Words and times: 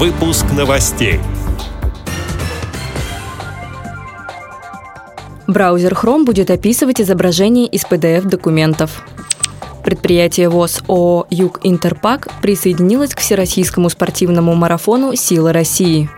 Выпуск 0.00 0.46
новостей. 0.56 1.20
Браузер 5.46 5.92
Chrome 5.92 6.24
будет 6.24 6.50
описывать 6.50 7.02
изображение 7.02 7.66
из 7.66 7.84
PDF-документов. 7.84 9.04
Предприятие 9.84 10.48
ВОЗ 10.48 10.80
ООО 10.88 11.26
«Юг 11.28 11.60
Интерпак» 11.64 12.28
присоединилось 12.40 13.14
к 13.14 13.20
всероссийскому 13.20 13.90
спортивному 13.90 14.54
марафону 14.54 15.14
«Сила 15.16 15.52
России». 15.52 16.08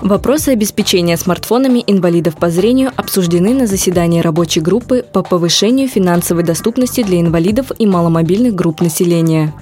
Вопросы 0.00 0.50
обеспечения 0.50 1.16
смартфонами 1.16 1.82
инвалидов 1.88 2.36
по 2.36 2.50
зрению 2.50 2.92
обсуждены 2.94 3.52
на 3.52 3.66
заседании 3.66 4.20
рабочей 4.20 4.60
группы 4.60 5.04
по 5.12 5.24
повышению 5.24 5.88
финансовой 5.88 6.44
доступности 6.44 7.02
для 7.02 7.20
инвалидов 7.20 7.72
и 7.80 7.84
маломобильных 7.84 8.54
групп 8.54 8.80
населения. 8.80 9.52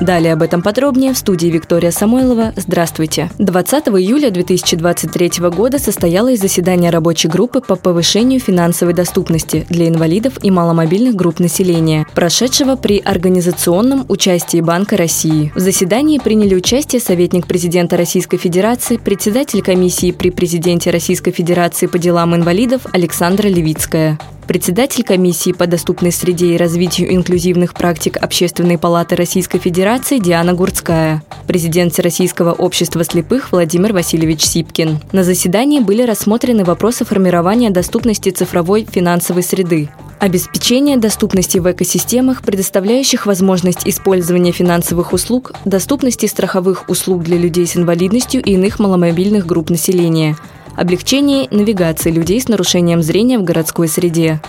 Далее 0.00 0.32
об 0.32 0.40
этом 0.40 0.62
подробнее 0.62 1.12
в 1.12 1.18
студии 1.18 1.48
Виктория 1.48 1.90
Самойлова. 1.90 2.54
Здравствуйте. 2.56 3.30
20 3.38 3.88
июля 3.88 4.30
2023 4.30 5.50
года 5.50 5.78
состоялось 5.78 6.40
заседание 6.40 6.90
рабочей 6.90 7.28
группы 7.28 7.60
по 7.60 7.76
повышению 7.76 8.40
финансовой 8.40 8.94
доступности 8.94 9.66
для 9.68 9.88
инвалидов 9.88 10.38
и 10.42 10.50
маломобильных 10.50 11.14
групп 11.14 11.38
населения, 11.38 12.06
прошедшего 12.14 12.76
при 12.76 12.98
организационном 12.98 14.06
участии 14.08 14.62
Банка 14.62 14.96
России. 14.96 15.52
В 15.54 15.60
заседании 15.60 16.18
приняли 16.18 16.54
участие 16.54 17.00
советник 17.00 17.46
президента 17.46 17.98
Российской 17.98 18.38
Федерации, 18.38 18.96
председатель 18.96 19.60
комиссии 19.60 20.12
при 20.12 20.30
президенте 20.30 20.90
Российской 20.90 21.32
Федерации 21.32 21.86
по 21.86 21.98
делам 21.98 22.34
инвалидов 22.34 22.86
Александра 22.92 23.48
Левицкая 23.48 24.18
председатель 24.50 25.04
комиссии 25.04 25.52
по 25.52 25.68
доступной 25.68 26.10
среде 26.10 26.54
и 26.54 26.56
развитию 26.56 27.14
инклюзивных 27.14 27.72
практик 27.72 28.16
Общественной 28.16 28.78
палаты 28.78 29.14
Российской 29.14 29.60
Федерации 29.60 30.18
Диана 30.18 30.54
Гурцкая, 30.54 31.22
президент 31.46 31.96
Российского 32.00 32.50
общества 32.52 33.04
слепых 33.04 33.52
Владимир 33.52 33.92
Васильевич 33.92 34.42
Сипкин. 34.42 34.98
На 35.12 35.22
заседании 35.22 35.78
были 35.78 36.02
рассмотрены 36.02 36.64
вопросы 36.64 37.04
формирования 37.04 37.70
доступности 37.70 38.30
цифровой 38.30 38.88
финансовой 38.90 39.44
среды, 39.44 39.88
Обеспечение 40.18 40.98
доступности 40.98 41.58
в 41.58 41.70
экосистемах, 41.70 42.42
предоставляющих 42.42 43.26
возможность 43.26 43.86
использования 43.86 44.52
финансовых 44.52 45.12
услуг, 45.14 45.52
доступности 45.64 46.26
страховых 46.26 46.90
услуг 46.90 47.22
для 47.22 47.38
людей 47.38 47.66
с 47.66 47.76
инвалидностью 47.76 48.42
и 48.42 48.54
иных 48.54 48.80
маломобильных 48.80 49.46
групп 49.46 49.70
населения– 49.70 50.36
облегчение 50.76 51.48
навигации 51.50 52.10
людей 52.10 52.40
с 52.40 52.48
нарушением 52.48 53.02
зрения 53.02 53.38
в 53.38 53.44
городской 53.44 53.88
среде. 53.88 54.40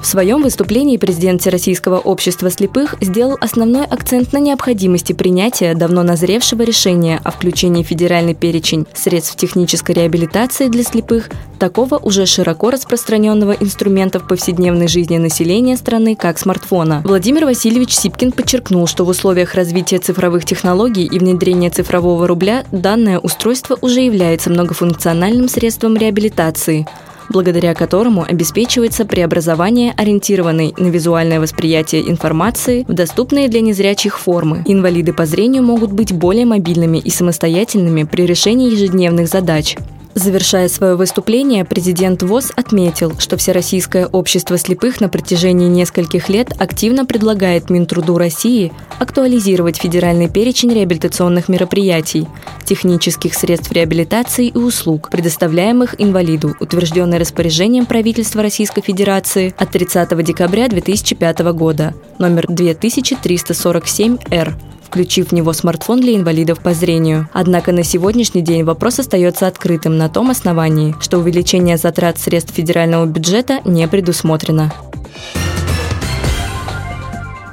В 0.00 0.06
своем 0.06 0.42
выступлении 0.42 0.98
президент 0.98 1.46
Российского 1.46 1.98
общества 1.98 2.50
слепых 2.50 2.94
сделал 3.00 3.36
основной 3.40 3.84
акцент 3.84 4.32
на 4.32 4.38
необходимости 4.38 5.12
принятия 5.12 5.74
давно 5.74 6.02
назревшего 6.02 6.62
решения 6.62 7.20
о 7.24 7.30
включении 7.30 7.82
в 7.82 7.86
федеральный 7.86 8.34
перечень 8.34 8.86
средств 8.94 9.36
технической 9.36 9.94
реабилитации 9.94 10.68
для 10.68 10.82
слепых 10.82 11.30
такого 11.58 11.96
уже 11.96 12.26
широко 12.26 12.70
распространенного 12.70 13.52
инструмента 13.52 14.20
в 14.20 14.28
повседневной 14.28 14.86
жизни 14.88 15.16
населения 15.16 15.76
страны, 15.76 16.14
как 16.14 16.38
смартфона. 16.38 17.02
Владимир 17.04 17.46
Васильевич 17.46 17.94
Сипкин 17.94 18.32
подчеркнул, 18.32 18.86
что 18.86 19.04
в 19.04 19.08
условиях 19.08 19.54
развития 19.54 19.98
цифровых 19.98 20.44
технологий 20.44 21.04
и 21.06 21.18
внедрения 21.18 21.70
цифрового 21.70 22.26
рубля 22.26 22.64
данное 22.70 23.18
устройство 23.18 23.78
уже 23.80 24.00
является 24.00 24.50
многофункциональным 24.50 25.48
средством 25.48 25.96
реабилитации– 25.96 26.86
благодаря 27.30 27.74
которому 27.74 28.24
обеспечивается 28.24 29.04
преобразование 29.04 29.92
ориентированной 29.96 30.74
на 30.76 30.88
визуальное 30.88 31.40
восприятие 31.40 32.08
информации 32.10 32.84
в 32.88 32.92
доступные 32.92 33.48
для 33.48 33.60
незрячих 33.60 34.18
формы. 34.18 34.62
Инвалиды 34.66 35.12
по 35.12 35.26
зрению 35.26 35.62
могут 35.62 35.92
быть 35.92 36.12
более 36.12 36.46
мобильными 36.46 36.98
и 36.98 37.10
самостоятельными 37.10 38.04
при 38.04 38.26
решении 38.26 38.70
ежедневных 38.70 39.28
задач. 39.28 39.76
Завершая 40.16 40.68
свое 40.68 40.96
выступление, 40.96 41.66
президент 41.66 42.22
ВОЗ 42.22 42.50
отметил, 42.56 43.12
что 43.18 43.36
Всероссийское 43.36 44.06
общество 44.06 44.56
слепых 44.56 45.02
на 45.02 45.10
протяжении 45.10 45.68
нескольких 45.68 46.30
лет 46.30 46.54
активно 46.58 47.04
предлагает 47.04 47.68
Минтруду 47.68 48.16
России 48.16 48.72
актуализировать 48.98 49.76
федеральный 49.76 50.30
перечень 50.30 50.72
реабилитационных 50.72 51.50
мероприятий, 51.50 52.26
технических 52.64 53.34
средств 53.34 53.70
реабилитации 53.72 54.46
и 54.46 54.56
услуг, 54.56 55.10
предоставляемых 55.10 55.96
инвалиду, 55.98 56.56
утвержденный 56.60 57.18
распоряжением 57.18 57.84
правительства 57.84 58.40
Российской 58.40 58.80
Федерации 58.80 59.54
от 59.58 59.70
30 59.70 60.24
декабря 60.24 60.68
2005 60.68 61.40
года, 61.52 61.92
номер 62.18 62.46
2347-Р 62.46 64.56
включив 64.86 65.28
в 65.28 65.32
него 65.32 65.52
смартфон 65.52 66.00
для 66.00 66.16
инвалидов 66.16 66.60
по 66.60 66.72
зрению. 66.72 67.28
Однако 67.32 67.72
на 67.72 67.82
сегодняшний 67.82 68.42
день 68.42 68.64
вопрос 68.64 68.98
остается 68.98 69.46
открытым 69.46 69.98
на 69.98 70.08
том 70.08 70.30
основании, 70.30 70.94
что 71.00 71.18
увеличение 71.18 71.76
затрат 71.76 72.18
средств 72.18 72.54
федерального 72.54 73.04
бюджета 73.06 73.60
не 73.64 73.86
предусмотрено. 73.88 74.72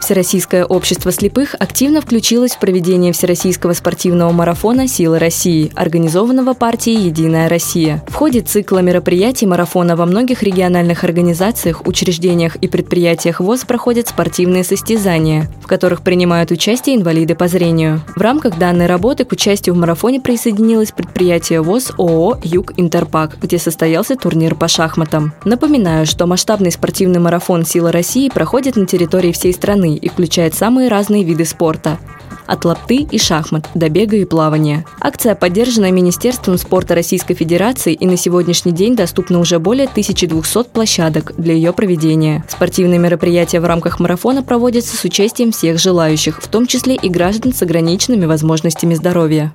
Всероссийское 0.04 0.66
общество 0.66 1.14
слепых 1.14 1.56
активно 1.58 2.02
включилось 2.02 2.52
в 2.52 2.60
проведение 2.60 3.14
Всероссийского 3.14 3.72
спортивного 3.72 4.34
марафона 4.34 4.86
«Силы 4.86 5.18
России», 5.18 5.72
организованного 5.76 6.54
партией 6.54 7.06
«Единая 7.06 7.48
Россия». 7.48 8.04
В 8.10 8.14
ходе 8.14 8.42
цикла 8.42 8.80
мероприятий 8.80 9.46
марафона 9.46 9.96
во 9.96 10.06
многих 10.06 10.44
региональных 10.44 11.06
организациях, 11.06 11.88
учреждениях 11.88 12.58
и 12.58 12.68
предприятиях 12.68 13.40
ВОЗ 13.40 13.64
проходят 13.64 14.10
спортивные 14.10 14.66
состязания, 14.66 15.50
в 15.62 15.68
которых 15.68 16.02
принимают 16.02 16.52
участие 16.52 16.98
инвалиды 16.98 17.34
по 17.34 17.48
зрению. 17.48 18.02
В 18.18 18.20
рамках 18.20 18.60
данной 18.60 18.88
работы 18.88 19.24
к 19.24 19.32
участию 19.32 19.74
в 19.74 19.78
марафоне 19.78 20.20
присоединилось 20.20 20.92
предприятие 20.92 21.62
ВОЗ 21.62 21.94
ООО 21.98 22.40
«Юг 22.44 22.74
Интерпак», 22.76 23.38
где 23.42 23.58
состоялся 23.58 24.18
турнир 24.18 24.54
по 24.56 24.68
шахматам. 24.68 25.32
Напоминаю, 25.46 26.06
что 26.06 26.28
масштабный 26.28 26.74
спортивный 26.74 27.22
марафон 27.22 27.66
«Сила 27.66 27.94
России» 27.94 28.28
проходит 28.28 28.76
на 28.76 28.86
территории 28.86 29.32
всей 29.32 29.54
страны 29.54 29.93
и 29.96 30.10
включает 30.10 30.54
самые 30.54 30.90
разные 30.90 31.24
виды 31.24 31.46
спорта 31.46 32.00
от 32.46 32.66
лапты 32.66 33.08
и 33.10 33.18
шахмат 33.18 33.70
до 33.74 33.90
бега 33.90 34.18
и 34.18 34.26
плавания. 34.26 34.86
Акция 35.00 35.36
поддержана 35.36 35.92
Министерством 35.92 36.58
спорта 36.58 36.96
Российской 36.96 37.34
Федерации 37.34 37.94
и 37.94 38.06
на 38.06 38.18
сегодняшний 38.18 38.72
день 38.72 38.96
доступна 38.96 39.40
уже 39.40 39.60
более 39.60 39.88
1200 39.88 40.64
площадок 40.66 41.34
для 41.38 41.54
ее 41.54 41.74
проведения. 41.74 42.44
Спортивные 42.50 43.00
мероприятия 43.00 43.60
в 43.60 43.66
рамках 43.66 44.00
марафона 44.00 44.44
проводятся 44.44 44.98
с 44.98 45.04
участием 45.04 45.52
всех 45.52 45.80
желающих, 45.80 46.42
в 46.42 46.48
том 46.48 46.68
числе 46.68 46.96
и 46.96 47.10
граждан 47.10 47.54
с 47.54 47.62
ограниченными 47.62 48.26
возможностями 48.26 48.94
здоровья. 48.94 49.54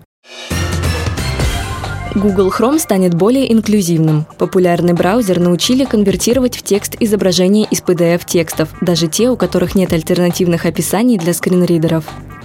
Google 2.15 2.51
Chrome 2.51 2.79
станет 2.79 3.15
более 3.15 3.53
инклюзивным. 3.53 4.27
Популярный 4.39 4.95
браузер 4.95 5.39
научили 5.39 5.85
конвертировать 5.85 6.57
в 6.57 6.63
текст 6.63 6.97
изображения 6.99 7.67
из 7.71 7.83
PDF-текстов, 7.83 8.71
даже 8.81 9.09
те, 9.09 9.29
у 9.29 9.37
которых 9.37 9.75
нет 9.75 9.93
альтернативных 9.93 10.65
описаний 10.65 11.19
для 11.19 11.35
скринридеров. 11.35 12.05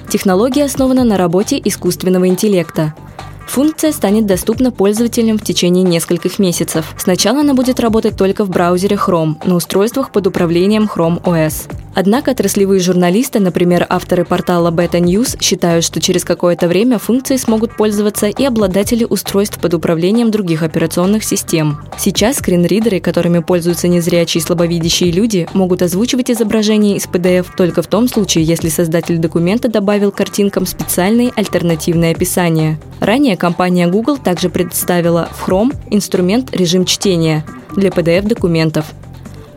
Технология 0.10 0.66
основана 0.66 1.06
на 1.06 1.18
работе 1.18 1.62
искусственного 1.64 2.28
интеллекта. 2.28 2.94
Функция 3.48 3.92
станет 3.92 4.26
доступна 4.26 4.72
пользователям 4.72 5.38
в 5.38 5.44
течение 5.44 5.84
нескольких 5.84 6.40
месяцев. 6.40 6.94
Сначала 6.98 7.42
она 7.42 7.54
будет 7.54 7.80
работать 7.80 8.18
только 8.18 8.46
в 8.46 8.50
браузере 8.50 8.96
Chrome 8.96 9.36
на 9.46 9.56
устройствах 9.56 10.12
под 10.12 10.28
управлением 10.28 10.90
Chrome 10.94 11.22
OS. 11.22 11.70
Однако 11.96 12.32
отраслевые 12.32 12.80
журналисты, 12.80 13.40
например, 13.40 13.86
авторы 13.88 14.26
портала 14.26 14.72
Beta 14.72 15.00
News, 15.00 15.40
считают, 15.42 15.86
что 15.86 16.02
через 16.02 16.24
какое-то 16.24 16.68
время 16.68 16.98
функцией 16.98 17.40
смогут 17.40 17.78
пользоваться 17.78 18.28
и 18.28 18.46
обладатели 18.46 19.06
устройств 19.08 19.60
под 19.60 19.76
управлением 19.76 20.32
других 20.32 20.64
операционных 20.64 21.24
систем. 21.24 21.80
Сейчас 21.98 22.38
скринридеры, 22.38 23.00
которыми 23.00 23.40
пользуются 23.40 23.88
незрячие 23.88 24.42
и 24.42 24.44
слабовидящие 24.44 25.12
люди, 25.12 25.48
могут 25.54 25.82
озвучивать 25.84 26.32
изображение 26.32 26.98
из 26.98 27.06
PDF 27.06 27.48
только 27.56 27.82
в 27.82 27.88
том 27.88 28.08
случае, 28.08 28.44
если 28.44 28.70
создатель 28.70 29.20
документа 29.20 29.68
добавил 29.68 30.12
картинкам 30.12 30.66
специальные 30.66 31.32
альтернативные 31.36 32.14
описания. 32.14 32.80
Ранее 33.00 33.38
компания 33.38 33.88
Google 33.88 34.18
также 34.18 34.50
представила 34.50 35.30
в 35.32 35.48
Chrome 35.48 35.76
инструмент 35.90 36.56
«Режим 36.56 36.86
чтения» 36.86 37.46
для 37.76 37.90
PDF-документов– 37.90 38.86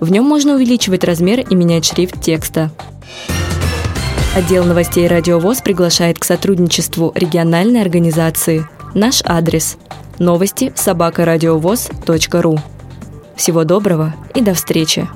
в 0.01 0.11
нем 0.11 0.25
можно 0.25 0.55
увеличивать 0.55 1.05
размер 1.05 1.41
и 1.41 1.55
менять 1.55 1.87
шрифт 1.87 2.21
текста. 2.21 2.71
Отдел 4.37 4.65
новостей 4.65 5.09
«Радиовоз» 5.09 5.63
приглашает 5.63 6.19
к 6.19 6.25
сотрудничеству 6.25 7.13
региональной 7.15 7.81
организации. 7.81 8.67
Наш 8.95 9.23
адрес– 9.25 9.79
новости 10.19 10.73
собакарадиовоз.ру. 10.75 12.59
Всего 13.37 13.65
доброго 13.65 14.15
и 14.35 14.43
до 14.43 14.53
встречи! 14.53 15.09